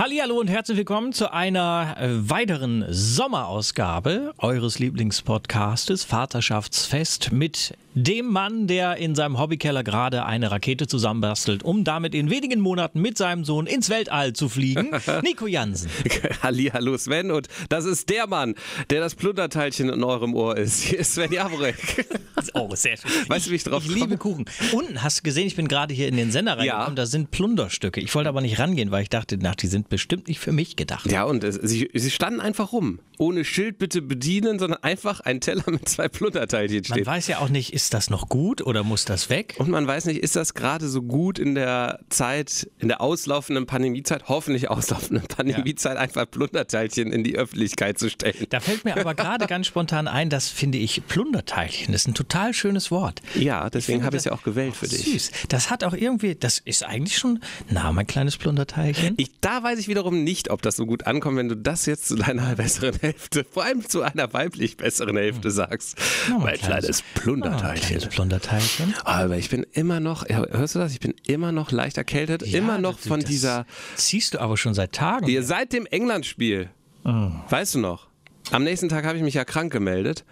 [0.00, 8.66] Hallihallo und herzlich willkommen zu einer äh, weiteren Sommerausgabe eures Lieblingspodcastes Vaterschaftsfest mit dem Mann,
[8.66, 13.44] der in seinem Hobbykeller gerade eine Rakete zusammenbastelt, um damit in wenigen Monaten mit seinem
[13.44, 14.90] Sohn ins Weltall zu fliegen.
[15.22, 15.90] Nico Jansen.
[16.42, 18.54] Hallihallo Sven und das ist der Mann,
[18.88, 20.80] der das Plunderteilchen in eurem Ohr ist.
[20.82, 22.06] Hier ist Sven Jaborek.
[22.54, 23.10] Oh, sehr schön.
[23.28, 24.46] Weißt du, wie ich drauf Ich liebe Kuchen.
[24.72, 26.94] Unten hast du gesehen, ich bin gerade hier in den Sender reingekommen, Ja.
[26.94, 28.00] da sind Plunderstücke.
[28.00, 30.76] Ich wollte aber nicht rangehen, weil ich dachte, na, die sind bestimmt nicht für mich
[30.76, 31.10] gedacht.
[31.10, 33.00] Ja, und es, sie, sie standen einfach rum.
[33.18, 37.06] Ohne Schild bitte bedienen, sondern einfach ein Teller mit zwei Plunderteilchen Man steht.
[37.06, 39.56] weiß ja auch nicht, ist das noch gut oder muss das weg?
[39.58, 43.66] Und man weiß nicht, ist das gerade so gut in der Zeit, in der auslaufenden
[43.66, 48.46] Pandemiezeit, hoffentlich auslaufenden Pandemiezeit, einfach Plunderteilchen in die Öffentlichkeit zu stellen?
[48.48, 51.92] Da fällt mir aber gerade ganz spontan ein, das finde ich Plunderteilchen.
[51.92, 53.20] Das ist ein total schönes Wort.
[53.34, 55.04] Ja, deswegen habe ich es ja auch gewählt für dich.
[55.04, 55.30] Süß.
[55.48, 59.14] Das hat auch irgendwie, das ist eigentlich schon, na, mein kleines Plunderteilchen.
[59.18, 62.08] Ich, da weiß ich wiederum nicht, ob das so gut ankommt, wenn du das jetzt
[62.08, 65.96] zu deiner besseren Hälfte, vor allem zu einer weiblich besseren Hälfte sagst.
[66.28, 67.86] Na, mein kleines Oh, Plunderteilchen.
[67.86, 68.94] kleines Plunderteilchen.
[69.04, 70.92] Aber ich bin immer noch, ja, hörst du das?
[70.92, 72.42] Ich bin immer noch leicht erkältet.
[72.42, 75.28] immer noch das- von das dieser, Ziehst du aber schon seit Tagen.
[75.28, 76.70] ihr seit dem England-Spiel.
[77.04, 77.30] Oh.
[77.48, 78.08] Weißt du noch?
[78.52, 80.24] Am nächsten Tag habe ich mich ja krank gemeldet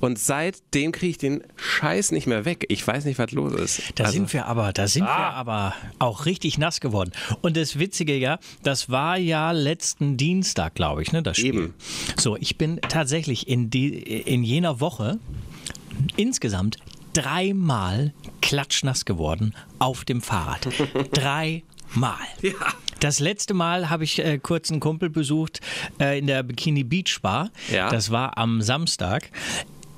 [0.00, 2.66] und seitdem kriege ich den Scheiß nicht mehr weg.
[2.68, 3.82] Ich weiß nicht, was los ist.
[3.96, 7.10] Da Also- sind wir aber, da sind wir aber auch richtig nass geworden.
[7.42, 11.54] Und das Witzige ja, das war ja letzten Dienstag, glaube ich, ne, das Spiel.
[11.54, 11.74] Eben.
[12.18, 15.18] So, ich bin tatsächlich in, die, in jener Woche
[16.16, 16.76] insgesamt
[17.12, 20.68] dreimal klatschnass geworden auf dem Fahrrad.
[21.12, 21.54] Dreimal.
[22.42, 22.52] Ja.
[23.04, 25.60] Das letzte Mal habe ich äh, kurz einen Kumpel besucht
[26.00, 27.50] äh, in der Bikini Beach Bar.
[27.70, 27.90] Ja.
[27.90, 29.30] Das war am Samstag.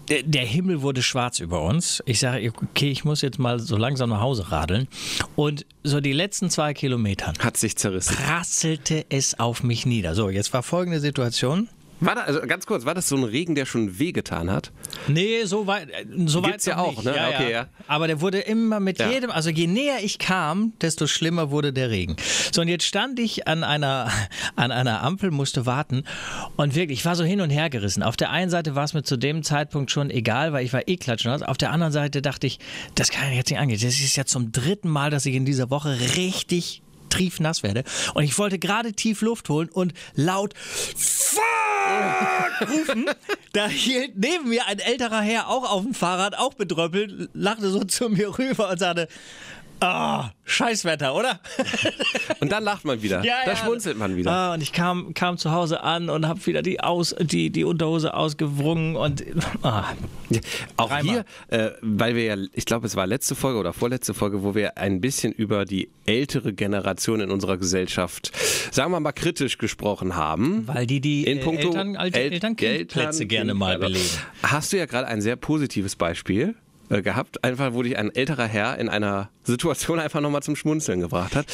[0.09, 2.03] Der- Der Himmel wurde schwarz über uns.
[2.07, 4.89] Ich sage, okay, ich muss jetzt mal so langsam nach Hause radeln.
[5.37, 8.16] Und so die letzten zwei Kilometern Hat sich zerrissen.
[8.16, 10.15] prasselte es auf mich nieder.
[10.15, 11.69] So, jetzt war folgende Situation.
[12.01, 14.71] War da, also ganz kurz, war das so ein Regen, der schon wehgetan hat?
[15.09, 17.05] Nee, so weit, äh, so weit Gibt's ja auch, nicht.
[17.05, 17.17] ne?
[17.17, 17.51] Ja, Okay, ja.
[17.62, 17.69] ja.
[17.89, 19.11] Aber der wurde immer mit Ja.
[19.11, 22.17] jedem, also je näher ich kam, desto schlimmer wurde der Regen.
[22.53, 24.11] So, und jetzt stand ich an einer,
[24.57, 26.05] an einer Ampel, musste warten
[26.57, 28.03] und wirklich, ich war so hin und her gerissen.
[28.03, 30.87] Auf der einen Seite war es mir zu dem Zeitpunkt schon egal, weil ich war
[30.89, 31.31] eh klatschen.
[31.43, 32.59] Auf der anderen Seite dachte ich,
[32.95, 33.81] das kann ja jetzt nicht angehen.
[33.83, 36.83] Das ist ja zum dritten Mal, dass ich in dieser Woche richtig
[37.16, 37.84] triefnass werde.
[38.15, 41.43] Und ich wollte gerade tief Luft holen und laut Fuck
[42.69, 43.06] rufen.
[43.53, 47.84] Da hielt neben mir ein älterer Herr auch auf dem Fahrrad, auch bedröppelt, lachte so
[47.84, 49.09] zu mir rüber und sagte,
[49.81, 51.38] Ah, Scheißwetter, oder?
[52.41, 53.22] Und dann lacht man wieder.
[53.44, 54.31] da schmunzelt man wieder.
[54.31, 57.64] Ah, und ich kam, kam zu Hause an und habe wieder die, Aus, die, die
[57.64, 59.25] Unterhose ausgewrungen und
[59.62, 59.84] ah,
[60.31, 60.41] Ja,
[60.76, 61.25] auch Dreimal.
[61.50, 64.54] hier, äh, weil wir ja, ich glaube, es war letzte Folge oder vorletzte Folge, wo
[64.54, 68.32] wir ein bisschen über die ältere Generation in unserer Gesellschaft,
[68.70, 70.66] sagen wir mal, kritisch gesprochen haben.
[70.69, 73.88] weil die die In äh, puncto Eltern, alte, El- Elternkindplätze Eltern- gerne mal Kinder.
[73.88, 74.09] belegen.
[74.42, 76.54] Hast du ja gerade ein sehr positives Beispiel
[76.88, 81.01] äh, gehabt, einfach wo dich ein älterer Herr in einer Situation einfach nochmal zum Schmunzeln
[81.01, 81.47] gebracht hat.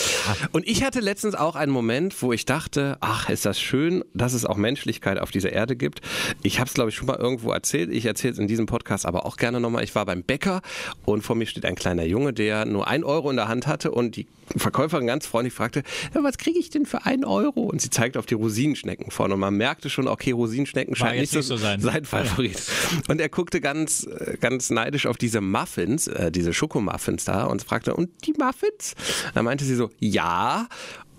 [0.52, 4.32] Und ich hatte letztens auch einen Moment, wo ich dachte, ach, ist das schön, dass
[4.32, 6.00] es auch Menschlichkeit auf dieser Erde gibt.
[6.42, 7.90] Ich habe es, glaube ich, schon mal irgendwo erzählt.
[7.90, 9.84] Ich erzähle es in diesem Podcast aber auch gerne nochmal.
[9.84, 10.62] Ich war beim Bäcker
[11.04, 13.90] und vor mir steht ein kleiner Junge, der nur ein Euro in der Hand hatte
[13.90, 14.26] und die
[14.56, 15.82] Verkäuferin ganz freundlich fragte,
[16.12, 17.62] was kriege ich denn für einen Euro?
[17.62, 21.32] Und sie zeigt auf die Rosinenschnecken vorne und man merkte schon, okay, Rosinenschnecken scheint jetzt
[21.32, 21.80] nicht, nicht so sein.
[21.80, 22.60] sein Favorit.
[23.08, 27.62] Und er guckte ganz, äh, ganz neidisch auf diese Muffins, äh, diese Schokomuffins da und
[27.62, 28.94] fragte, und die Muffins?
[29.34, 30.68] Da meinte sie so, ja.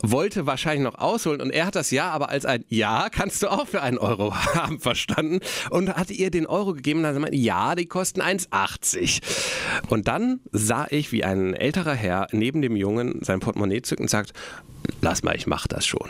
[0.05, 3.47] Wollte wahrscheinlich noch ausholen und er hat das Ja aber als ein Ja kannst du
[3.47, 7.37] auch für einen Euro haben verstanden und hat ihr den Euro gegeben und dann meinte,
[7.37, 9.21] ja, die kosten 1,80.
[9.87, 14.09] Und dann sah ich, wie ein älterer Herr neben dem Jungen sein Portemonnaie zückt und
[14.09, 14.33] sagt,
[15.01, 16.09] lass mal, ich mach das schon.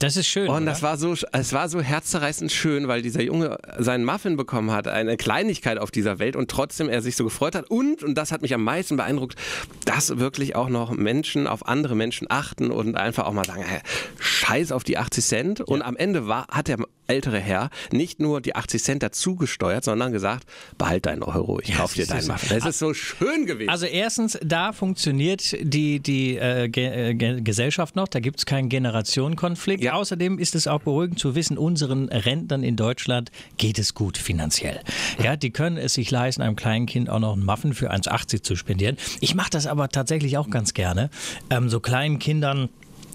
[0.00, 0.48] Das ist schön.
[0.48, 0.66] Und oder?
[0.66, 4.88] das war so, es war so herzzerreißend schön, weil dieser Junge seinen Muffin bekommen hat,
[4.88, 7.70] eine Kleinigkeit auf dieser Welt und trotzdem er sich so gefreut hat.
[7.70, 9.36] Und, und das hat mich am meisten beeindruckt,
[9.84, 13.80] dass wirklich auch noch Menschen auf andere Menschen achten und einfach auch mal sagen, hey,
[14.18, 15.60] scheiß auf die 80 Cent.
[15.60, 16.78] Und am Ende war, hat der
[17.10, 20.44] ältere Herr nicht nur die 80 Cent dazugesteuert, sondern gesagt,
[20.78, 22.26] behalt deinen Euro, ich Ja, kauf dir deinen.
[22.26, 22.58] Muffin.
[22.58, 23.68] Das ist so schön gewesen.
[23.68, 28.46] Also erstens, da funktioniert die, die äh, Ge äh, Ge Gesellschaft noch, da gibt es
[28.46, 29.82] keinen Generationenkonflikt.
[29.82, 29.94] Ja.
[29.94, 34.80] Außerdem ist es auch beruhigend zu wissen, unseren Rentnern in Deutschland geht es gut finanziell.
[35.22, 38.42] Ja, die können es sich leisten, einem kleinen Kind auch noch einen Muffin für 1,80
[38.42, 38.96] zu spendieren.
[39.20, 41.10] Ich mache das aber tatsächlich auch ganz gerne.
[41.50, 42.68] Ähm, so kleinen Kindern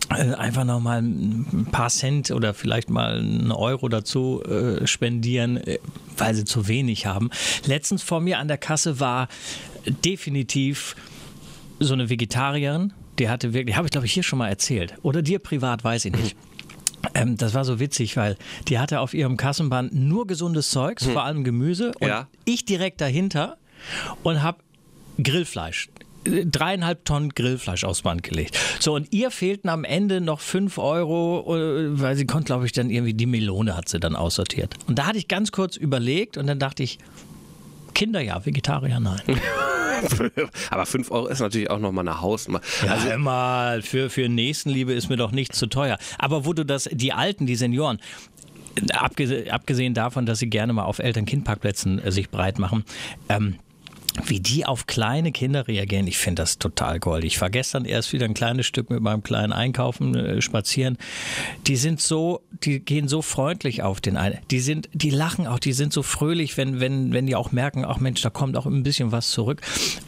[0.09, 5.79] einfach nochmal ein paar Cent oder vielleicht mal einen Euro dazu äh, spendieren, äh,
[6.17, 7.29] weil sie zu wenig haben.
[7.65, 9.27] Letztens vor mir an der Kasse war
[10.03, 10.95] definitiv
[11.79, 14.93] so eine Vegetarierin, die hatte wirklich, habe ich glaube ich hier schon mal erzählt.
[15.01, 16.35] Oder dir privat, weiß ich nicht.
[17.13, 18.37] Ähm, das war so witzig, weil
[18.67, 21.91] die hatte auf ihrem Kassenband nur gesundes Zeugs, vor allem Gemüse.
[21.99, 22.27] Und Ja.
[22.45, 23.57] ich direkt dahinter
[24.23, 24.59] und habe
[25.21, 25.89] Grillfleisch.
[26.25, 28.57] Dreieinhalb Tonnen Grillfleisch aufs Band gelegt.
[28.79, 32.71] So, und ihr fehlten am Ende noch fünf Euro, äh, weil sie konnte, glaube ich,
[32.71, 34.73] dann irgendwie die Melone hat sie dann aussortiert.
[34.87, 36.97] Und da hatte ich ganz kurz überlegt und dann dachte ich,
[37.93, 39.21] Kinder ja, Vegetarier nein.
[40.69, 42.61] Aber 5 Euro ist natürlich auch nochmal eine Hausnummer.
[42.85, 45.97] Ja, Also, hör mal, für, für Nächstenliebe ist mir doch nicht zu teuer.
[46.19, 47.99] Aber wo du das, die Alten, die Senioren,
[48.91, 52.83] abgese- abgesehen davon, dass sie gerne mal auf Eltern-Kind-Parkplätzen äh, sich breit machen,
[53.29, 53.55] ähm,
[54.25, 57.33] wie die auf kleine Kinder reagieren, ich finde das total goldig.
[57.33, 60.97] Ich war gestern erst wieder ein kleines Stück mit meinem kleinen Einkaufen äh, spazieren.
[61.67, 64.39] Die sind so, die gehen so freundlich auf den einen.
[64.51, 67.85] Die sind, die lachen auch, die sind so fröhlich, wenn, wenn, wenn die auch merken,
[67.85, 69.61] ach Mensch, da kommt auch ein bisschen was zurück.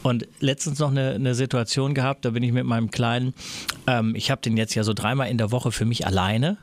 [0.03, 3.33] Und letztens noch eine, eine Situation gehabt, da bin ich mit meinem Kleinen,
[3.87, 6.57] ähm, ich habe den jetzt ja so dreimal in der Woche für mich alleine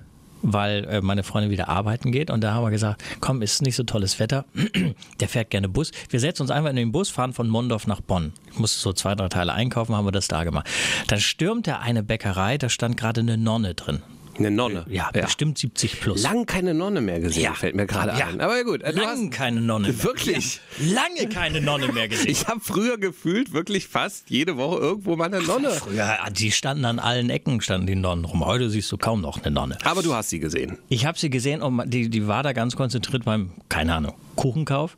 [0.44, 2.30] weil äh, meine Freundin wieder arbeiten geht.
[2.30, 4.44] Und da haben wir gesagt, komm, ist nicht so tolles Wetter.
[5.20, 5.90] Der fährt gerne Bus.
[6.10, 8.32] Wir setzen uns einfach in den Bus, fahren von Mondorf nach Bonn.
[8.52, 10.68] Ich musste so zwei, drei Teile einkaufen, haben wir das da gemacht.
[11.08, 14.02] Dann stürmt er eine Bäckerei, da stand gerade eine Nonne drin.
[14.38, 14.84] Eine Nonne.
[14.88, 16.22] Ja, bestimmt 70 plus.
[16.22, 17.54] Lang keine Nonne mehr gesehen, Ja.
[17.54, 18.26] fällt mir gerade Ja.
[18.28, 18.40] ein.
[18.40, 20.02] Aber gut, äh, hast, keine Nonne mehr.
[20.02, 20.60] Wirklich?
[20.78, 22.30] Ja, lange keine Nonne mehr gesehen.
[22.30, 25.70] ich habe früher gefühlt wirklich fast jede Woche irgendwo mal eine Nonne.
[25.70, 28.44] Früher, die standen an allen Ecken, standen die Nonnen rum.
[28.44, 29.78] Heute siehst du kaum noch eine Nonne.
[29.84, 30.78] Aber du hast sie gesehen.
[30.88, 34.96] Ich habe sie gesehen und die, die war da ganz konzentriert beim, keine Ahnung, Kuchenkauf.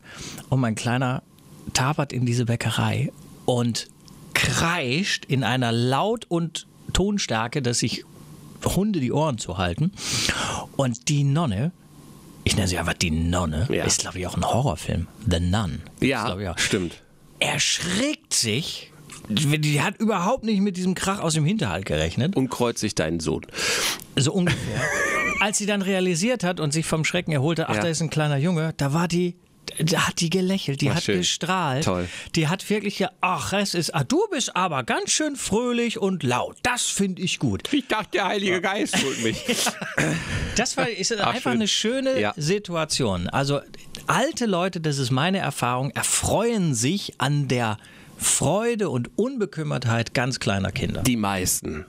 [0.48, 1.22] Und mein Kleiner
[1.72, 3.12] tapert in diese Bäckerei
[3.44, 3.88] und
[4.34, 8.04] kreischt in einer Laut- und Tonstärke, dass sich
[8.66, 9.92] Hunde die Ohren zu halten.
[10.76, 11.72] Und die Nonne,
[12.44, 13.84] ich nenne sie einfach die Nonne, Ja.
[13.84, 15.06] ist glaube ich auch ein Horrorfilm.
[15.30, 15.82] The Nun.
[16.00, 17.02] Ja, Ist, ich, stimmt.
[17.38, 18.92] Erschrickt sich.
[19.28, 22.36] Die hat überhaupt nicht mit diesem Krach aus dem Hinterhalt gerechnet.
[22.36, 23.46] Und kreuzigt deinen Sohn.
[24.16, 24.80] So ungefähr.
[25.40, 27.82] Als sie dann realisiert hat und sich vom Schrecken erholte, ach, Ja.
[27.82, 29.34] da ist ein kleiner Junge, da war die,
[29.78, 31.18] da hat die gelächelt, die Ach, hat schön.
[31.18, 31.84] gestrahlt.
[31.84, 32.08] Toll.
[32.34, 36.22] Die hat wirklich, ja, ach, es ist, ah, du bist aber ganz schön fröhlich und
[36.22, 36.56] laut.
[36.62, 37.72] Das finde ich gut.
[37.72, 39.44] Ich dachte, der Heilige Geist holt mich.
[40.56, 41.52] Das war ist Ach, einfach schön.
[41.52, 42.32] eine schöne Ja.
[42.36, 43.28] Situation.
[43.28, 43.60] Also
[44.06, 47.76] alte Leute, das ist meine Erfahrung, erfreuen sich an der
[48.16, 51.02] Freude und Unbekümmertheit ganz kleiner Kinder.
[51.02, 51.84] Die meisten.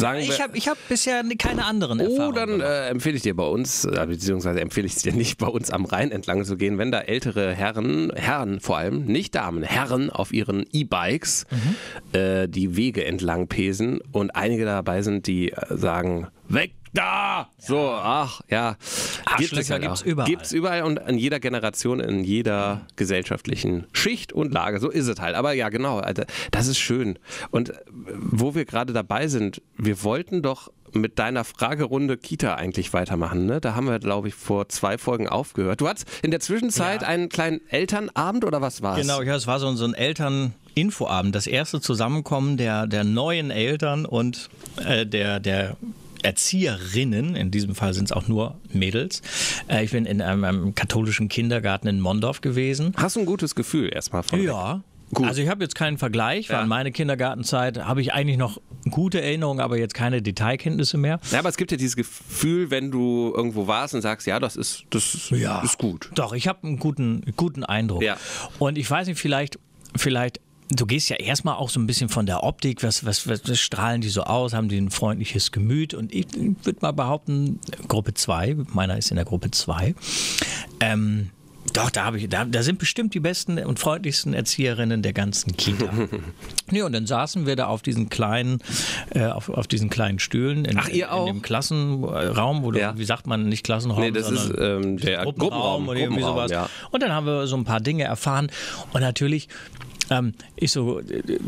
[0.00, 2.34] Sagen Ich habe ich hab bisher keine anderen Oh, Erfahrungen.
[2.34, 2.66] dann gemacht.
[2.68, 5.70] äh, empfehle ich dir bei uns, äh, beziehungsweise empfehle ich es dir nicht, bei uns
[5.70, 10.10] am Rhein entlang zu gehen, wenn da ältere Herren, Herren vor allem, nicht Damen, Herren
[10.10, 12.18] auf ihren E-Bikes Mhm.
[12.18, 17.48] äh, die Wege entlang pesen und einige dabei sind, die äh, sagen, weg da!
[17.58, 18.76] So, ach, ja.
[19.24, 20.28] Arschlöcher halt gibt's überall.
[20.28, 24.80] Gibt's überall und in jeder Generation, in jeder gesellschaftlichen Schicht und Lage.
[24.80, 25.34] So ist es halt.
[25.36, 27.18] Aber ja, genau, Alter, das ist schön.
[27.50, 27.74] Und äh,
[28.14, 33.46] wo wir gerade dabei sind, wir wollten doch mit deiner Fragerunde Kita eigentlich weitermachen.
[33.46, 33.60] Ne?
[33.60, 35.80] Da haben wir, glaube ich, vor zwei Folgen aufgehört.
[35.80, 37.08] Du hattest in der Zwischenzeit Ja.
[37.08, 39.02] einen kleinen Elternabend oder was war es?
[39.02, 44.04] Genau, ja, es war so, so ein Eltern-Infoabend, das erste Zusammenkommen der, der neuen Eltern
[44.04, 44.48] und
[44.84, 45.76] äh, der, der
[46.24, 49.22] Erzieherinnen, in diesem Fall sind es auch nur Mädels.
[49.68, 52.92] Äh, ich bin in einem, einem katholischen Kindergarten in Mondorf gewesen.
[52.96, 54.82] Hast du ein gutes Gefühl erstmal von Ja.
[55.12, 55.26] Gut.
[55.26, 56.66] Also ich habe jetzt keinen Vergleich, weil Ja.
[56.66, 58.60] meine Kindergartenzeit habe ich eigentlich noch
[58.90, 61.18] gute Erinnerungen, aber jetzt keine Detailkenntnisse mehr.
[61.32, 64.54] Ja, aber es gibt ja dieses Gefühl, wenn du irgendwo warst und sagst, ja, das
[64.54, 65.32] ist, das
[65.64, 66.10] ist gut.
[66.14, 68.04] Doch, ich habe einen guten, guten Eindruck.
[68.04, 68.16] Ja.
[68.60, 69.58] Und ich weiß nicht, vielleicht,
[69.96, 73.42] vielleicht, du gehst ja erstmal auch so ein bisschen von der Optik, was, was, was,
[73.48, 76.26] was strahlen die so aus, haben die ein freundliches Gemüt und ich,
[76.62, 77.58] würde mal behaupten,
[77.88, 79.94] Gruppe 2, meiner ist in der Gruppe 2.
[80.80, 81.30] Ähm,
[81.74, 85.56] doch, da, habe ich, da, da sind bestimmt die besten und freundlichsten Erzieherinnen der ganzen
[85.56, 85.90] Kita.
[86.70, 88.60] nee, und dann saßen wir da auf diesen kleinen,
[89.10, 91.26] äh, auf, auf diesen kleinen Stühlen in, Ach, ihr auch?
[91.28, 92.96] in dem Klassenraum, wo du, Ja.
[92.96, 95.88] wie sagt man, nicht Klassenraum, Nee, das ist sondern ähm, der Gruppenraum, Gruppenraum.
[95.88, 96.50] oder irgendwie Gruppenraum, sowas.
[96.50, 96.68] ja.
[96.90, 98.50] Und dann haben wir so ein paar Dinge erfahren.
[98.92, 99.48] Und natürlich,
[100.10, 101.38] ähm, ich so, äh, äh,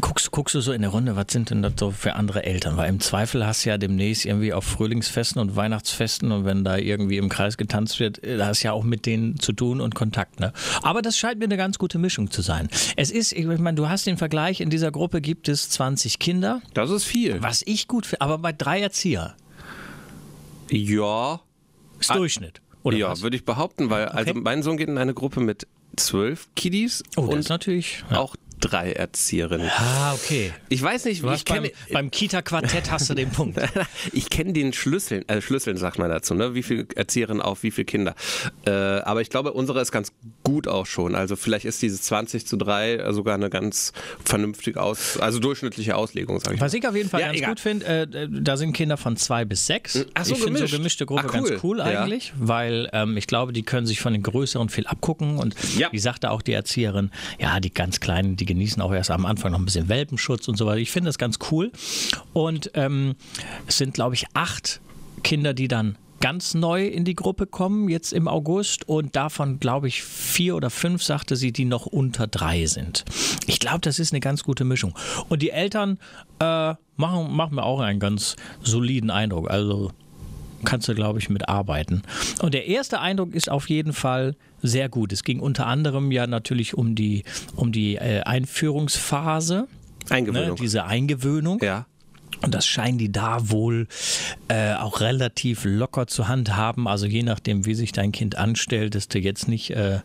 [0.00, 2.76] guckst, guckst du so in der Runde, was sind denn das so für andere Eltern?
[2.76, 6.76] Weil im Zweifel hast du ja demnächst irgendwie auf Frühlingsfesten und Weihnachtsfesten und wenn da
[6.76, 9.80] irgendwie im Kreis getanzt wird, äh, da hast du ja auch mit denen zu tun
[9.80, 10.40] und Kontakt.
[10.40, 10.52] Ne?
[10.82, 12.68] Aber das scheint mir eine ganz gute Mischung zu sein.
[12.96, 16.62] Es ist, ich meine, du hast den Vergleich, in dieser Gruppe gibt es 20 Kinder,
[16.72, 17.42] Das ist viel.
[17.42, 19.34] was ich gut finde, aber bei drei Erzieher
[20.70, 21.40] Ja,
[22.00, 22.60] ist Durchschnitt.
[22.82, 23.22] Oder ja, was?
[23.22, 27.22] würde ich behaupten, weil also mein Sohn geht in eine Gruppe mit zwölf Kiddies Oh,
[27.22, 28.04] und natürlich.
[28.10, 28.18] Ja.
[28.20, 29.70] auch drei Erzieherinnen.
[29.76, 30.52] Ah, okay.
[30.68, 33.58] Ich weiß nicht, Du ich hast beim, beim Kita-Quartett hast du den Punkt.
[34.12, 36.54] ich kenne den Schlüsseln, äh, Schlüsseln sagt man dazu, ne?
[36.54, 38.14] Wie viele Erzieherinnen auf wie viele Kinder.
[38.66, 41.14] Äh, aber ich glaube, unsere ist ganz gut auch schon.
[41.14, 43.92] Also vielleicht ist dieses 20 zu 3 sogar eine ganz
[44.24, 46.66] vernünftige Aus, also durchschnittliche Auslegung, sage ich mal.
[46.66, 47.50] Was ich auf jeden Fall Ja, ganz egal.
[47.50, 50.04] gut finde, äh, da sind Kinder von zwei bis sechs.
[50.14, 50.74] Ach so, ich finde so gemischt.
[50.76, 51.48] gemischte Gruppe Ah, cool.
[51.50, 51.84] ganz cool Ja.
[51.84, 55.88] eigentlich, weil ähm, ich glaube, die können sich von den Größeren viel abgucken und Ja.
[55.92, 59.52] wie sagte auch die Erzieherin, ja, die ganz Kleinen, die genießen auch erst am Anfang
[59.52, 60.78] noch ein bisschen Welpenschutz und so weiter.
[60.78, 61.70] Ich finde das ganz cool.
[62.32, 63.14] Und ähm,
[63.66, 64.80] es sind, glaube ich, acht
[65.22, 68.88] Kinder, die dann ganz neu in die Gruppe kommen, jetzt im August.
[68.88, 73.04] Und davon, glaube ich, vier oder fünf, sagte sie, die noch unter drei sind.
[73.46, 74.94] Ich glaube, das ist eine ganz gute Mischung.
[75.28, 75.98] Und die Eltern
[76.38, 79.50] äh, machen, machen mir auch einen ganz soliden Eindruck.
[79.50, 79.90] Also
[80.64, 82.02] kannst du, glaube ich, mitarbeiten.
[82.40, 85.12] Und der erste Eindruck ist auf jeden Fall sehr gut.
[85.12, 87.24] Es ging unter anderem ja natürlich um die,
[87.56, 89.66] um die äh, Einführungsphase, ne,
[90.10, 90.56] Eingewöhnung.
[90.56, 91.60] diese Eingewöhnung.
[91.62, 91.86] ja.
[92.42, 93.86] Und das scheinen die da wohl
[94.48, 96.88] äh, auch relativ locker zu handhaben.
[96.88, 100.00] Also je nachdem, wie sich dein Kind anstellt, dass du jetzt nicht äh,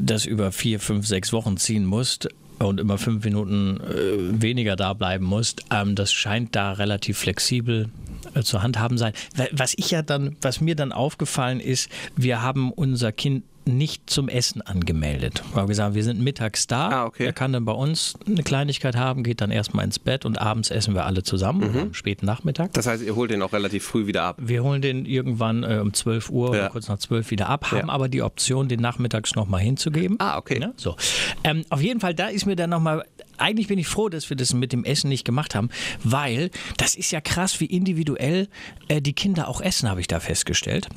[0.00, 2.28] das über vier, fünf, sechs Wochen ziehen musst
[2.66, 5.64] und immer fünf Minuten äh, weniger da bleiben musst.
[5.70, 7.88] Ähm, das scheint da relativ flexibel
[8.34, 9.12] äh, zu handhaben sein.
[9.36, 13.44] Wa- Was ich ja dann, was mir dann aufgefallen ist, wir haben unser Kind
[13.76, 15.42] nicht zum Essen angemeldet.
[15.52, 16.88] Wir haben gesagt, wir sind mittags da.
[16.88, 17.24] Ah, okay.
[17.26, 20.70] Er kann dann bei uns eine Kleinigkeit haben, geht dann erstmal ins Bett und abends
[20.70, 22.72] essen wir alle zusammen, am späten Nachmittag.
[22.74, 24.36] Das heißt, ihr holt den auch relativ früh wieder ab.
[24.40, 26.60] Wir holen den irgendwann äh, um 12 Uhr Ja.
[26.62, 27.94] oder kurz nach 12 wieder ab, haben Ja.
[27.94, 30.16] aber die Option, den nachmittags nochmal hinzugeben.
[30.20, 30.58] Ah, okay.
[30.58, 30.72] Ne?
[30.76, 30.96] So.
[31.44, 33.04] Ähm, auf jeden Fall, da ist mir dann nochmal,
[33.38, 35.70] eigentlich bin ich froh, dass wir das mit dem Essen nicht gemacht haben,
[36.04, 38.48] weil das ist ja krass, wie individuell
[38.88, 40.88] äh, die Kinder auch essen, habe ich da festgestellt.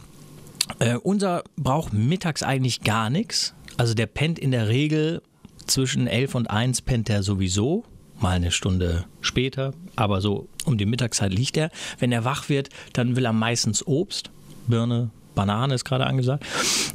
[0.79, 3.53] Äh, unser braucht mittags eigentlich gar nichts.
[3.77, 5.21] Also der pennt in der Regel
[5.67, 7.83] zwischen 11 und 1 pennt er sowieso.
[8.19, 11.71] Mal eine Stunde später, aber so um die Mittagszeit liegt er.
[11.99, 14.29] Wenn er wach wird, dann will er meistens Obst,
[14.67, 16.45] Birne, Banane ist gerade angesagt.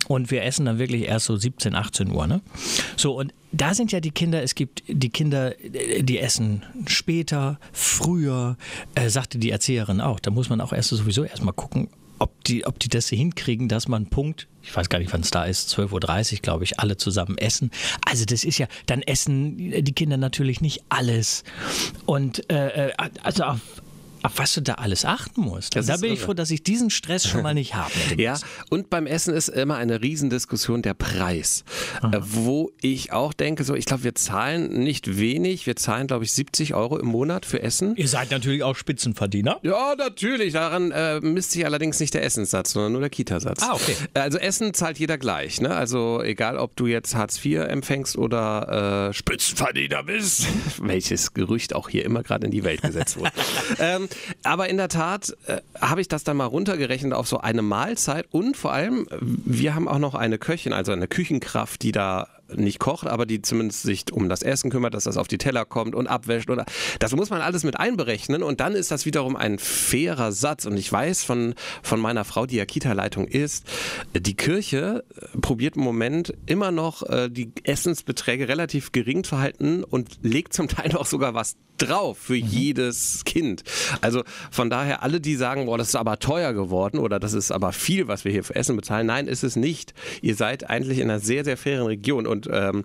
[0.06, 2.26] Und wir essen dann wirklich erst so 17, 18 Uhr.
[2.26, 2.40] Ne?
[2.96, 5.54] So, und da sind ja die Kinder, es gibt die Kinder,
[6.00, 8.56] die essen später, früher,
[8.94, 10.20] äh, sagte die Erzieherin auch.
[10.20, 13.88] Da muss man auch erst sowieso erstmal gucken, ob die, ob die das hinkriegen, dass
[13.88, 16.96] man Punkt, ich weiß gar nicht, wann es da ist, 12.30 Uhr, glaube ich, alle
[16.96, 17.70] zusammen essen.
[18.04, 21.44] Also das ist ja, dann essen die Kinder natürlich nicht alles.
[22.06, 23.60] Und äh, äh, also auf,
[24.22, 25.76] auf was du da alles achten musst.
[25.76, 26.26] Das da bin ich irre.
[26.26, 27.92] froh, dass ich diesen Stress schon mal nicht habe.
[28.18, 31.64] Ja, und beim Essen ist immer eine Riesendiskussion der Preis.
[32.02, 35.66] Äh, wo ich auch denke, so, ich glaube, wir zahlen nicht wenig.
[35.66, 37.94] Wir zahlen, glaube ich, 70 Euro im Monat für Essen.
[37.96, 39.58] Ihr seid natürlich auch Spitzenverdiener.
[39.62, 40.54] Ja, natürlich.
[40.54, 43.62] Daran äh, misst sich allerdings nicht der Essenssatz, sondern nur der Kitasatz.
[43.62, 43.94] Ah, okay.
[44.14, 45.60] Also Essen zahlt jeder gleich.
[45.60, 45.70] Ne?
[45.74, 50.46] Also egal, ob du jetzt Hartz IV empfängst oder äh, Spitzenverdiener bist,
[50.82, 53.32] welches Gerücht auch hier immer gerade in die Welt gesetzt wurde.
[53.78, 54.07] ähm,
[54.42, 58.26] aber in der Tat äh, habe ich das dann mal runtergerechnet auf so eine Mahlzeit.
[58.30, 62.28] Und vor allem, äh, wir haben auch noch eine Köchin, also eine Küchenkraft, die da
[62.54, 65.64] nicht kocht, aber die zumindest sich um das Essen kümmert, dass das auf die Teller
[65.64, 66.64] kommt und abwäscht oder
[66.98, 70.76] das muss man alles mit einberechnen und dann ist das wiederum ein fairer Satz und
[70.76, 73.66] ich weiß von, von meiner Frau, die ja Kita-Leitung ist,
[74.16, 79.84] die Kirche äh, probiert im Moment immer noch äh, die Essensbeträge relativ gering zu halten
[79.84, 83.62] und legt zum Teil auch sogar was drauf für jedes Kind.
[84.00, 87.50] Also von daher alle, die sagen, boah, das ist aber teuer geworden oder das ist
[87.50, 89.06] aber viel, was wir hier für Essen bezahlen.
[89.06, 89.94] Nein, ist es nicht.
[90.20, 92.84] Ihr seid eigentlich in einer sehr, sehr fairen Region und ähm,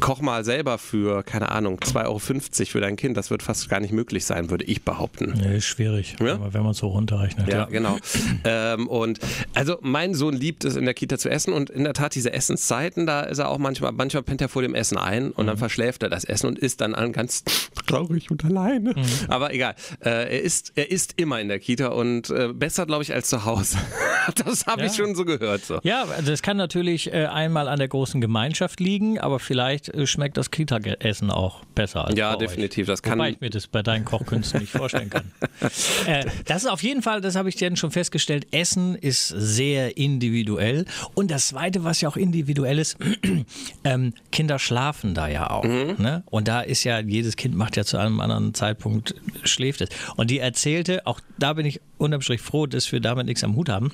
[0.00, 2.18] koch mal selber für, keine Ahnung, 2,50 Euro
[2.66, 3.16] für dein Kind.
[3.16, 5.34] Das wird fast gar nicht möglich sein, würde ich behaupten.
[5.36, 6.34] Nee, ist schwierig, Ja?
[6.34, 7.48] aber wenn man es so runterrechnet.
[7.48, 7.96] Ja, genau.
[8.44, 9.18] ähm, und
[9.54, 12.32] also mein Sohn liebt es in der Kita zu essen und in der Tat diese
[12.32, 15.56] Essenszeiten, da ist er auch manchmal, manchmal pennt er vor dem Essen ein und dann
[15.56, 17.42] verschläft er das Essen und isst dann an ganz
[17.86, 18.94] traurig und alleine.
[19.28, 19.74] Aber egal,
[20.04, 23.28] äh, er ist er ist immer in der Kita und äh, besser glaube ich als
[23.28, 23.78] zu Hause.
[24.44, 24.86] das habe Ja.
[24.88, 25.64] ich schon so gehört.
[25.64, 25.78] So.
[25.82, 30.06] Ja, also das kann natürlich äh, einmal an der großen Gemeinschaft liegen, aber vielleicht äh,
[30.06, 32.84] schmeckt das Kita-Essen auch besser als Ja, definitiv.
[32.88, 32.92] Euch.
[32.92, 35.30] Das kann- Wobei ich mir das bei deinen Kochkünsten nicht vorstellen kann.
[36.06, 39.96] äh, das ist auf jeden Fall, das habe ich dir schon festgestellt, Essen ist sehr
[39.96, 40.84] individuell.
[41.14, 42.96] Und das Zweite, was ja auch individuell ist,
[43.84, 45.64] ähm, Kinder schlafen da ja auch.
[45.64, 45.96] Mhm.
[45.98, 46.22] Ne?
[46.26, 49.14] Und da ist ja, jedes Kind macht ja zu einem anderen Zeitpunkt,
[49.44, 49.88] schläft es.
[50.16, 53.56] Und die erzählte, auch da bin ich unterm Strich froh, dass wir damit nichts am
[53.56, 53.92] Hut haben.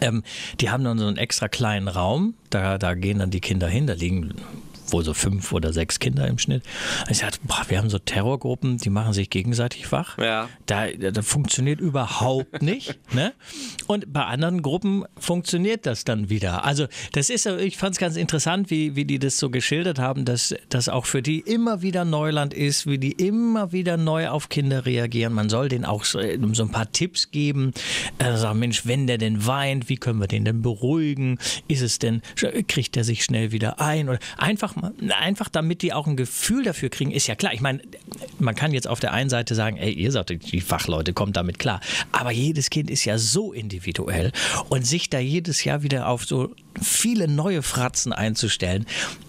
[0.00, 0.22] Ähm,
[0.60, 3.86] die haben dann so einen extra kleinen Raum, da, da gehen dann die Kinder hin,
[3.86, 4.34] da liegen
[4.92, 6.62] wohl so fünf oder sechs Kinder im Schnitt.
[7.08, 10.18] Ich sagte, boah, wir haben so Terrorgruppen, die machen sich gegenseitig wach.
[10.18, 10.48] Ja.
[10.66, 12.98] Da, da funktioniert überhaupt nicht.
[13.12, 13.32] ne?
[13.86, 16.64] Und bei anderen Gruppen funktioniert das dann wieder.
[16.64, 20.24] Also das ist, ich fand es ganz interessant, wie, wie die das so geschildert haben,
[20.24, 24.48] dass das auch für die immer wieder Neuland ist, wie die immer wieder neu auf
[24.48, 25.32] Kinder reagieren.
[25.32, 26.20] Man soll denen auch so,
[26.52, 27.72] so ein paar Tipps geben.
[28.18, 31.38] Äh, sagen, Mensch, wenn der denn weint, wie können wir den denn beruhigen?
[31.68, 32.22] Ist es denn,
[32.68, 34.08] kriegt er sich schnell wieder ein?
[34.08, 34.74] Oder einfach,
[35.10, 37.52] einfach damit die auch ein Gefühl dafür kriegen, ist ja klar.
[37.52, 37.80] Ich meine,
[38.38, 41.58] man kann jetzt auf der einen Seite sagen, ey, ihr sagt, die Fachleute kommt damit
[41.58, 41.80] klar.
[42.10, 44.32] Aber jedes Kind ist ja so individuell
[44.68, 48.86] und sich da jedes Jahr wieder auf so viele neue Fratzen einzustellen,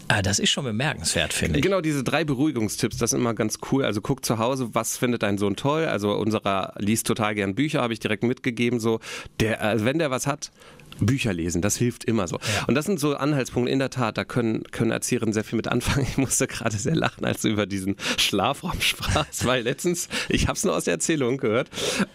[0.09, 1.63] Ah, das ist schon bemerkenswert, finde ich.
[1.63, 3.85] Genau, diese drei Beruhigungstipps, das ist immer ganz cool.
[3.85, 5.85] Also guck zu Hause, was findet dein Sohn toll?
[5.85, 8.79] Also unserer liest total gern Bücher, habe ich direkt mitgegeben.
[8.79, 8.99] So,
[9.39, 10.51] der, also wenn der was hat,
[10.99, 12.37] Bücher lesen, das hilft immer so.
[12.37, 12.65] Ja.
[12.67, 15.67] Und das sind so Anhaltspunkte, in der Tat, da können, können Erzieherinnen sehr viel mit
[15.67, 16.05] anfangen.
[16.09, 20.57] Ich musste gerade sehr lachen, als du über diesen Schlafraum sprachst, weil letztens, ich habe
[20.57, 21.69] es nur aus der Erzählung gehört,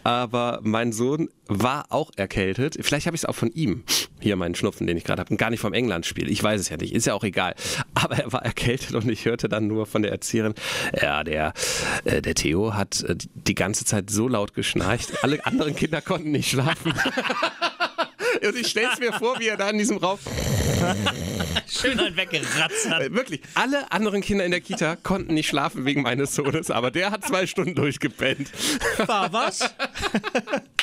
[0.05, 2.77] aber mein Sohn war auch erkältet.
[2.81, 3.85] Vielleicht habe ich es auch von ihm,
[4.21, 6.31] hier meinen Schnupfen, den ich gerade habe, und gar nicht vom England-Spiel.
[6.31, 7.55] Ich weiß es ja nicht, ist ja auch egal.
[7.95, 10.55] Aber er war erkältet und ich hörte dann nur von der Erzieherin,
[11.01, 11.55] ja, der,
[12.05, 16.31] äh, der Theo hat äh, die ganze Zeit so laut geschnarcht, alle anderen Kinder konnten
[16.31, 16.93] nicht schlafen.
[18.47, 20.19] Und ich stelle es mir vor, wie er da in diesem Raum.
[21.69, 23.03] Schön halt weggeratzt hat.
[23.03, 26.91] Äh, wirklich, alle anderen Kinder in der Kita konnten nicht schlafen wegen meines Sohnes, aber
[26.91, 28.51] der hat zwei Stunden durchgepennt.
[29.07, 29.61] War was?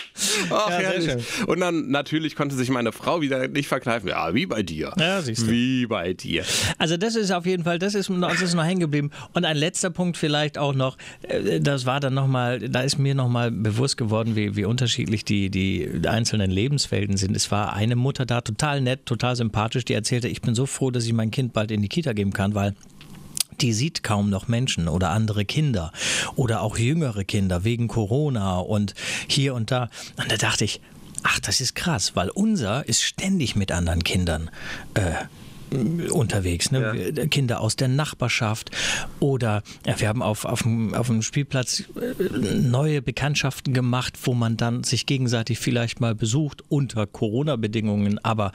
[0.50, 1.26] Ach, ja, herrlich.
[1.48, 4.10] Und dann natürlich konnte sich meine Frau wieder nicht verkneifen.
[4.10, 4.94] Ja, wie bei dir.
[5.00, 5.52] Ja, siehst du.
[5.52, 6.44] Wie bei dir.
[6.78, 9.12] Also das ist auf jeden Fall, das ist, das ist noch hängen geblieben.
[9.34, 13.16] Und ein letzter Punkt vielleicht auch noch, äh, das war dann nochmal, da ist mir
[13.16, 17.36] nochmal bewusst geworden, wie, wie unterschiedlich die, die einzelnen Lebenswelten sind.
[17.36, 20.92] Es war eine Mutter da, total nett, total sympathisch, die erzählte, ich bin so froh,
[20.92, 22.76] dass ich mein Kind bald in die Kita geben kann, weil
[23.62, 25.92] die sieht kaum noch Menschen oder andere Kinder
[26.36, 28.94] oder auch jüngere Kinder wegen Corona und
[29.28, 29.90] hier und da.
[30.18, 30.82] Und da dachte ich,
[31.24, 34.50] ach, das ist krass, weil unser ist ständig mit anderen Kindern.
[34.94, 35.14] Äh,
[36.12, 37.12] unterwegs, ne?
[37.16, 37.26] Ja.
[37.26, 38.72] Kinder aus der Nachbarschaft
[39.20, 44.34] oder ja, wir haben auf, auf, dem, auf dem Spielplatz äh, neue Bekanntschaften gemacht, wo
[44.34, 48.52] man dann sich gegenseitig vielleicht mal besucht unter Corona-Bedingungen, aber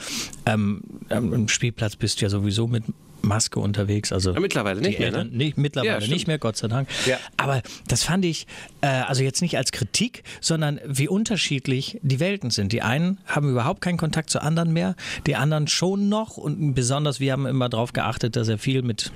[0.46, 2.84] ähm, am Spielplatz bist du ja sowieso mit
[3.22, 4.12] Maske unterwegs.
[4.12, 5.10] Also ja, mittlerweile nicht mehr.
[5.10, 5.24] Ne?
[5.24, 6.88] Nicht, mittlerweile ja, nicht mehr, Gott sei Dank.
[7.06, 7.18] Ja.
[7.36, 8.46] Aber das fand ich,
[8.80, 12.72] äh, also jetzt nicht als Kritik, sondern wie unterschiedlich die Welten sind.
[12.72, 17.20] Die einen haben überhaupt keinen Kontakt zu anderen mehr, die anderen schon noch und besonders
[17.20, 19.12] wir haben immer darauf geachtet, dass er viel mit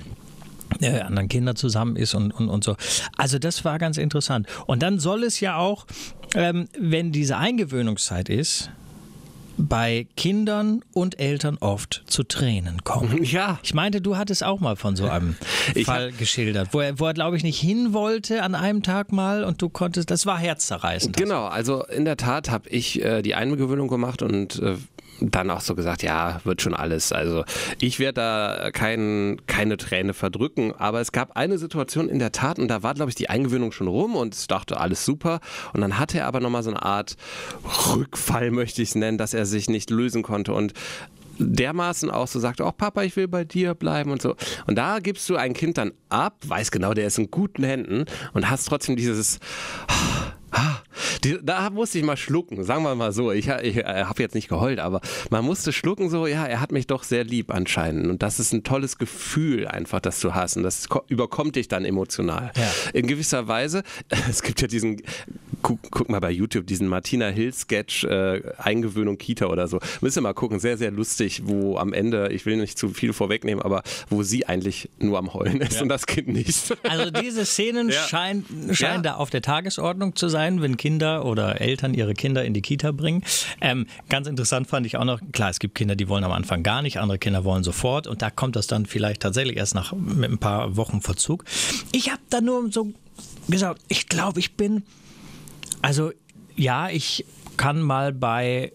[0.81, 2.75] äh, anderen Kindern zusammen ist und, und, und so.
[3.17, 4.47] Also das war ganz interessant.
[4.65, 5.85] Und dann soll es ja auch,
[6.33, 8.71] ähm, wenn diese Eingewöhnungszeit ist,
[9.57, 13.23] bei Kindern und Eltern oft zu Tränen kommen.
[13.35, 13.59] Ja.
[13.63, 15.35] Ich meinte, du hattest auch mal von so einem
[15.83, 19.43] Fall geschildert, wo er, wo er glaube ich, nicht hin wollte an einem Tag mal
[19.43, 21.17] und du konntest, das war herzzerreißend.
[21.17, 24.75] Genau, also in der Tat habe ich äh, die Eingewöhnung gemacht und äh,
[25.19, 27.11] dann auch so gesagt, ja, wird schon alles.
[27.11, 27.43] Also
[27.79, 32.59] ich werde da kein, keine Träne verdrücken, aber es gab eine Situation in der Tat
[32.59, 35.39] und da war, glaube ich, die Eingewöhnung schon rum und ich dachte, alles super.
[35.73, 37.15] Und dann hatte er aber nochmal so eine Art
[37.95, 40.73] Rückfall, möchte ich es nennen, dass er sich nicht lösen konnte und
[41.37, 44.35] dermaßen auch so sagt, oh Papa, ich will bei dir bleiben und so.
[44.67, 48.05] Und da gibst du ein Kind dann ab, weiß genau, der ist in guten Händen
[48.33, 49.39] und hast trotzdem dieses
[51.23, 53.31] die, da musste ich mal schlucken, sagen wir mal so.
[53.31, 56.71] Ich, ich äh, habe jetzt nicht geheult, aber man musste schlucken so, ja, er hat
[56.71, 58.07] mich doch sehr lieb anscheinend.
[58.07, 60.57] Und das ist ein tolles Gefühl einfach, das du hast.
[60.57, 62.51] Und das überkommt dich dann emotional.
[62.55, 62.71] Ja.
[62.93, 63.83] In gewisser Weise,
[64.29, 65.01] es gibt ja diesen,
[65.65, 69.79] guck, guck mal bei YouTube, diesen Martina Hill-Sketch, äh, Eingewöhnung Kita oder so.
[69.99, 73.13] Müsst ihr mal gucken, sehr, sehr lustig, wo am Ende, ich will nicht zu viel
[73.13, 75.81] vorwegnehmen, aber wo sie eigentlich nur am Heulen ist ja.
[75.81, 76.77] und das Kind nicht.
[76.83, 77.95] Also diese Szenen ja.
[78.07, 82.53] scheinen, scheinen da auf der Tagesordnung zu sein, wenn Kinder oder Eltern ihre Kinder in
[82.53, 83.23] die Kita bringen.
[83.59, 86.61] Ähm, ganz interessant fand ich auch noch, klar, es gibt Kinder, die wollen am Anfang
[86.61, 89.93] gar nicht, andere Kinder wollen sofort und da kommt das dann vielleicht tatsächlich erst nach
[89.93, 91.43] mit ein paar Wochen Verzug.
[91.91, 92.93] Ich habe da nur so
[93.47, 94.83] gesagt, ich glaube, ich bin,
[95.85, 96.11] also
[96.55, 97.25] ja, ich
[97.57, 98.71] kann mal bei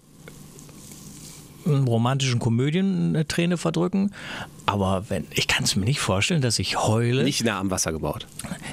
[1.66, 4.12] romantischen Komödien eine Träne verdrücken.
[4.66, 7.24] Aber wenn, ich kann es mir nicht vorstellen, dass ich heule.
[7.24, 8.26] Nicht nah am Wasser gebaut.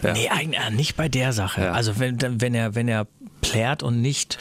[0.04, 0.14] Ja.
[0.14, 1.64] Nee, eigentlich nicht bei der Sache.
[1.64, 1.72] Ja.
[1.72, 3.08] Also wenn, wenn er, wenn er
[3.42, 4.38] plärt und nicht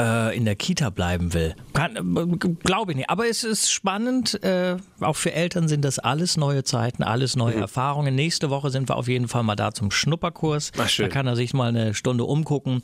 [0.00, 1.54] äh, in der Kita bleiben will.
[1.74, 1.88] Äh,
[2.64, 3.10] Glaube ich nicht.
[3.10, 4.42] Aber es ist spannend.
[4.42, 7.62] Äh, auch für Eltern sind das alles neue Zeiten, alles neue mhm.
[7.62, 8.14] Erfahrungen.
[8.14, 10.72] Nächste Woche sind wir auf jeden Fall mal da zum Schnupperkurs.
[10.78, 10.90] Ach.
[10.96, 12.82] Da kann er sich mal eine Stunde umgucken.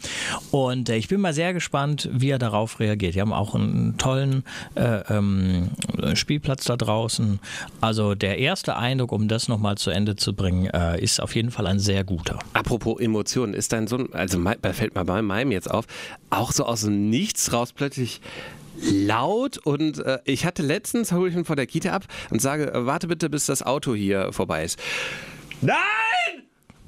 [0.51, 3.15] Und äh, ich bin mal sehr gespannt, wie er darauf reagiert.
[3.15, 5.71] Wir haben auch einen tollen äh, ähm,
[6.15, 7.41] Spielplatz da draußen.
[7.81, 11.51] Also der erste Eindruck, um das nochmal zu Ende zu bringen, äh, ist auf jeden
[11.51, 12.39] Fall ein sehr guter.
[12.53, 14.41] Apropos Emotionen, ist dein Sohn, also
[14.73, 15.87] fällt mir bei meinem jetzt auf,
[16.31, 18.21] auch so aus dem Nichts raus plötzlich
[18.81, 22.73] laut und äh, ich hatte letztens, hole ich ihn vor der Kita ab und sage,
[22.73, 24.79] äh, warte bitte, bis das Auto hier vorbei ist.
[25.61, 25.77] Nein!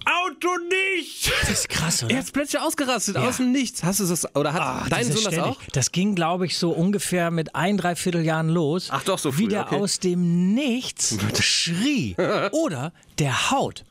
[0.05, 0.49] Auto
[0.97, 1.31] nicht!
[1.43, 2.15] Das ist krass, oder?
[2.15, 3.29] Er ist plötzlich ausgerastet, ja.
[3.29, 3.85] aus dem Nichts.
[3.85, 5.59] Hast du das, oder hat Ach, dein Sohn das auch?
[5.73, 8.89] Das ging, glaube ich, so ungefähr mit ein, dreiviertel Jahren los.
[8.91, 9.77] Ach doch, so früh, Wie der okay.
[9.77, 12.17] aus dem Nichts schrie.
[12.53, 13.85] oder der haut.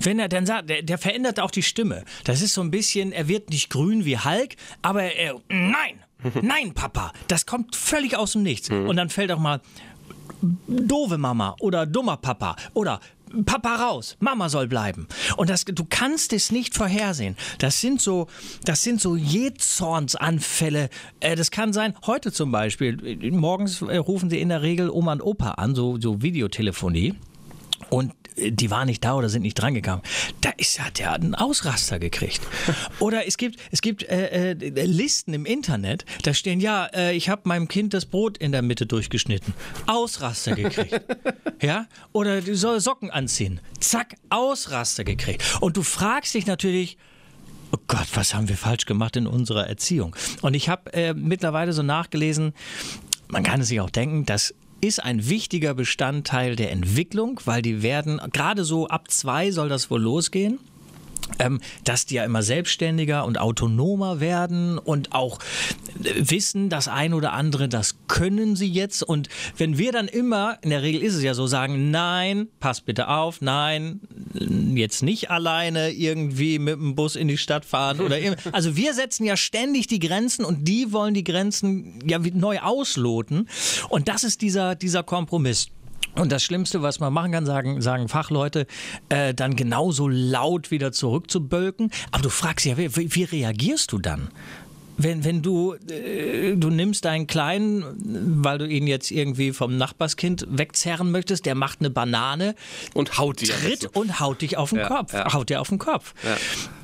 [0.00, 2.04] Wenn er dann sagt, der, der, verändert auch die Stimme.
[2.24, 6.00] Das ist so ein bisschen, er wird nicht grün wie Hulk, aber er, nein,
[6.42, 8.70] nein, Papa, das kommt völlig aus dem Nichts.
[8.70, 8.88] Mhm.
[8.88, 9.60] Und dann fällt auch mal
[10.66, 13.00] doofe Mama oder dummer Papa oder
[13.46, 15.06] Papa raus, Mama soll bleiben.
[15.36, 17.36] Und das, du kannst es nicht vorhersehen.
[17.58, 18.26] Das sind so,
[18.64, 20.90] das sind so Jezornsanfälle.
[21.20, 25.12] Äh, das kann sein, heute zum Beispiel, morgens äh, rufen sie in der Regel Oma
[25.12, 27.14] und Opa an, so, so Videotelefonie.
[27.88, 30.02] Und die waren nicht da oder sind nicht drangegangen.
[30.40, 32.40] Da ist, hat er einen Ausraster gekriegt.
[32.98, 37.28] Oder es gibt, es gibt äh, äh, Listen im Internet, da stehen, ja, äh, ich
[37.28, 39.54] habe meinem Kind das Brot in der Mitte durchgeschnitten.
[39.86, 41.00] Ausraster gekriegt.
[41.62, 41.86] ja?
[42.12, 43.60] Oder du soll Socken anziehen.
[43.80, 45.42] Zack, Ausraster gekriegt.
[45.60, 46.98] Und du fragst dich natürlich,
[47.72, 50.16] Oh Gott, was haben wir falsch gemacht in unserer Erziehung?
[50.42, 52.52] Und ich habe äh, mittlerweile so nachgelesen,
[53.28, 57.82] man kann es sich auch denken, dass ist ein wichtiger Bestandteil der Entwicklung, weil die
[57.82, 60.58] werden, gerade so ab zwei soll das wohl losgehen
[61.38, 65.38] ähm, dass die ja immer selbstständiger und autonomer werden und auch
[66.02, 69.02] äh, wissen, das ein oder andere, das können sie jetzt.
[69.02, 72.80] Und wenn wir dann immer, in der Regel ist es ja so, sagen, nein, pass
[72.80, 74.00] bitte auf, nein,
[74.74, 78.16] jetzt nicht alleine irgendwie mit dem Bus in die Stadt fahren oder
[78.52, 83.48] also wir setzen ja ständig die Grenzen und die wollen die Grenzen ja neu ausloten.
[83.88, 85.68] Und das ist dieser, dieser Kompromiss.
[86.16, 88.66] Und das Schlimmste, was man machen kann, sagen, sagen Fachleute,
[89.08, 91.90] äh, dann genauso laut wieder zurückzubölken.
[92.10, 94.28] Aber du fragst ja, wie, wie reagierst du dann?
[95.02, 100.46] Wenn, wenn du, äh, du nimmst deinen Kleinen, weil du ihn jetzt irgendwie vom Nachbarskind
[100.50, 102.54] wegzerren möchtest, der macht eine Banane
[102.92, 105.32] und haut dich tritt und haut dich auf den ja, Kopf, ja.
[105.32, 106.14] haut dir auf den Kopf.
[106.22, 106.36] Ja.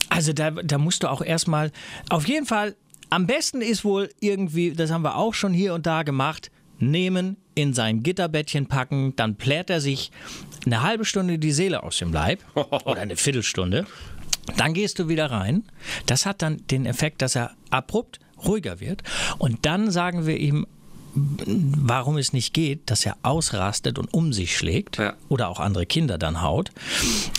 [0.08, 1.72] Also da, da musst du auch erstmal,
[2.08, 2.74] auf jeden Fall,
[3.10, 7.36] am besten ist wohl irgendwie, das haben wir auch schon hier und da gemacht, nehmen,
[7.54, 10.10] in sein Gitterbettchen packen, dann plärt er sich
[10.64, 13.86] eine halbe Stunde die Seele aus dem Leib oder eine Viertelstunde.
[14.56, 15.64] Dann gehst du wieder rein.
[16.06, 19.02] Das hat dann den Effekt, dass er abrupt ruhiger wird.
[19.38, 20.66] Und dann sagen wir ihm,
[21.14, 25.14] warum es nicht geht, dass er ausrastet und um sich schlägt ja.
[25.28, 26.70] oder auch andere Kinder dann haut.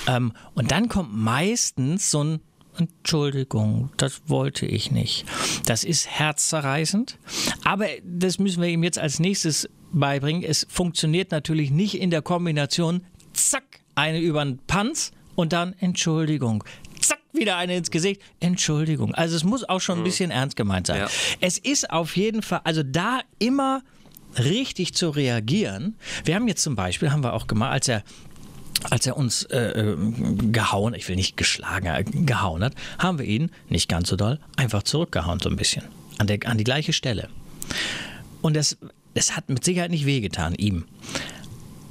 [0.07, 2.39] Ähm, und dann kommt meistens so ein
[2.77, 5.25] Entschuldigung, das wollte ich nicht.
[5.65, 7.17] Das ist herzzerreißend,
[7.63, 10.43] aber das müssen wir ihm jetzt als nächstes beibringen.
[10.43, 13.01] Es funktioniert natürlich nicht in der Kombination,
[13.33, 16.63] zack, eine über den Panz und dann Entschuldigung.
[16.99, 18.21] Zack, wieder eine ins Gesicht.
[18.39, 19.13] Entschuldigung.
[19.15, 20.05] Also es muss auch schon ein mhm.
[20.05, 21.01] bisschen ernst gemeint sein.
[21.01, 21.09] Ja.
[21.39, 23.81] Es ist auf jeden Fall, also da immer
[24.37, 25.95] richtig zu reagieren.
[26.25, 28.03] Wir haben jetzt zum Beispiel, haben wir auch gemacht, als er
[28.89, 29.97] als er uns äh, äh,
[30.51, 34.39] gehauen, ich will nicht geschlagen, äh, gehauen hat, haben wir ihn, nicht ganz so doll,
[34.55, 35.83] einfach zurückgehauen so ein bisschen.
[36.17, 37.29] An, der, an die gleiche Stelle.
[38.41, 38.77] Und das,
[39.13, 40.85] das hat mit Sicherheit nicht wehgetan, ihm.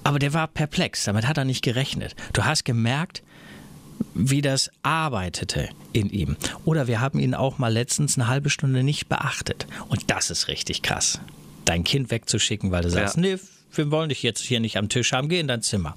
[0.04, 2.16] Aber der war perplex, damit hat er nicht gerechnet.
[2.32, 3.22] Du hast gemerkt,
[4.14, 6.36] wie das arbeitete in ihm.
[6.64, 9.66] Oder wir haben ihn auch mal letztens eine halbe Stunde nicht beachtet.
[9.88, 11.20] Und das ist richtig krass.
[11.64, 13.22] Dein Kind wegzuschicken, weil du sagst, ja.
[13.22, 13.36] nee,
[13.72, 15.96] wir wollen dich jetzt hier nicht am Tisch haben, geh in dein Zimmer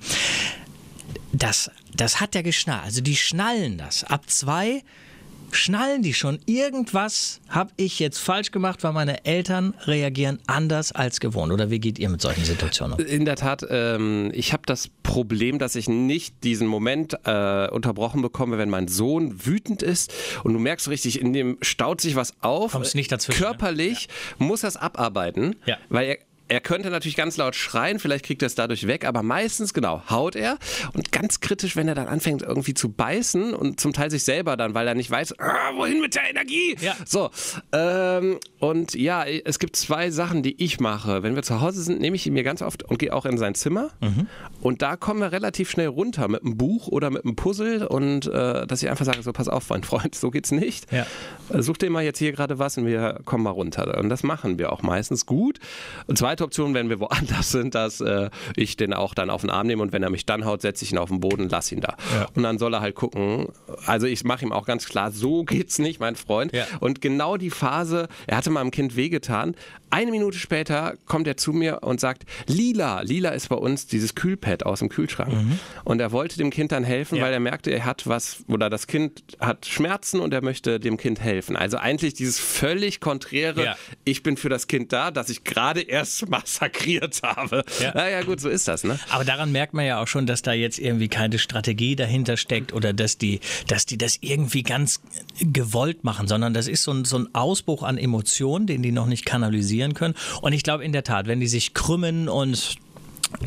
[1.40, 2.84] das, das hat er geschnallt.
[2.84, 4.04] Also die schnallen das.
[4.04, 4.84] Ab zwei
[5.52, 11.20] schnallen die schon, irgendwas habe ich jetzt falsch gemacht, weil meine Eltern reagieren anders als
[11.20, 11.52] gewohnt.
[11.52, 13.06] Oder wie geht ihr mit solchen Situationen um?
[13.06, 18.22] In der Tat, ähm, ich habe das Problem, dass ich nicht diesen Moment äh, unterbrochen
[18.22, 22.34] bekomme, wenn mein Sohn wütend ist und du merkst richtig, in dem staut sich was
[22.42, 22.74] auf.
[22.74, 23.42] Kommst nicht dazwischen.
[23.42, 23.48] Ne?
[23.48, 24.14] Körperlich ne?
[24.40, 24.46] ja.
[24.46, 25.78] muss er es abarbeiten, ja.
[25.90, 26.18] weil er
[26.50, 30.02] er könnte natürlich ganz laut schreien, vielleicht kriegt er es dadurch weg, aber meistens, genau,
[30.10, 30.58] haut er.
[30.94, 34.58] Und ganz kritisch, wenn er dann anfängt irgendwie zu beißen und zum Teil sich selber
[34.58, 36.76] dann, weil er nicht weiß, ah, wohin mit der Energie?
[36.82, 36.96] Ja.
[37.06, 37.30] So,
[37.72, 41.24] ähm, und ja, es gibt zwei Sachen, die ich mache.
[41.24, 43.38] Wenn wir zu Hause sind, nehme ich ihn mir ganz oft und gehe auch in
[43.38, 43.92] sein Zimmer.
[44.62, 48.28] Und da kommen wir relativ schnell runter mit einem Buch oder mit einem Puzzle und
[48.28, 50.92] äh, dass ich einfach sage, so pass auf, mein Freund, so geht's nicht.
[50.92, 51.06] Ja.
[51.62, 53.98] Such dir mal jetzt hier gerade was und wir kommen mal runter.
[53.98, 55.60] Und das machen wir auch meistens gut.
[56.08, 59.50] Und zweite Option, wenn wir woanders sind, dass äh, ich den auch dann auf den
[59.50, 61.72] Arm nehme und wenn er mich dann haut, setze ich ihn auf den Boden, lass
[61.72, 61.96] ihn da.
[62.14, 62.28] Ja.
[62.36, 63.48] Und dann soll er halt gucken.
[63.86, 66.54] Also ich mache ihm auch ganz klar, so geht's nicht, mein Freund.
[66.54, 66.66] Ja.
[66.80, 69.56] Und genau die Phase, er hatte meinem Kind wehgetan.
[69.92, 74.14] Eine Minute später kommt er zu mir und sagt, Lila, Lila ist bei uns dieses
[74.14, 75.34] Kühlpad aus dem Kühlschrank.
[75.84, 77.24] Und er wollte dem Kind dann helfen, Ja.
[77.24, 80.98] weil er merkte, er hat was, oder das Kind hat Schmerzen und er möchte dem
[80.98, 81.56] Kind helfen.
[81.56, 83.76] Also eigentlich dieses völlig konträre,
[84.06, 87.64] ich bin für das Kind da, das ich gerade erst massakriert habe.
[87.82, 87.94] Ja.
[87.94, 89.00] Naja gut, so ist das, ne?
[89.10, 92.74] Aber daran merkt man ja auch schon, dass da jetzt irgendwie keine Strategie dahinter steckt
[92.74, 95.02] oder dass die, dass die das irgendwie ganz
[95.42, 99.08] gewollt machen, sondern das ist so ein, so ein Ausbruch an Emotionen, den die noch
[99.08, 100.16] nicht kanalisieren können.
[100.42, 102.78] Und ich glaube in der Tat, wenn die sich krümmen und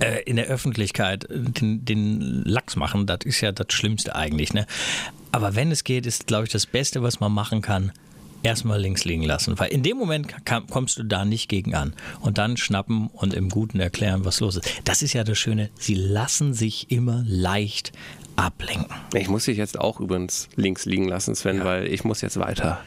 [0.00, 4.52] äh, in der Öffentlichkeit den, den Lachs machen, das ist ja das Schlimmste eigentlich.
[4.52, 4.66] Ne?
[5.32, 7.92] Aber wenn es geht, ist, glaube ich, das Beste, was man machen kann,
[8.42, 9.58] erstmal links liegen lassen.
[9.58, 11.94] Weil in dem Moment kam, kommst du da nicht gegen an.
[12.20, 14.68] Und dann schnappen und im Guten erklären, was los ist.
[14.84, 17.92] Das ist ja das Schöne, sie lassen sich immer leicht
[18.36, 18.94] ablenken.
[19.14, 22.80] Ich muss dich jetzt auch übrigens links liegen lassen, Sven, weil ich muss jetzt weiter.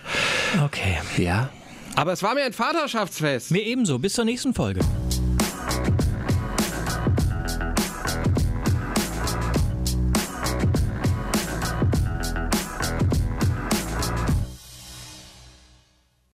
[0.63, 0.97] Okay.
[1.17, 1.49] Ja.
[1.95, 3.51] Aber es war mir ein Vaterschaftsfest.
[3.51, 3.99] Mir ebenso.
[3.99, 4.81] Bis zur nächsten Folge.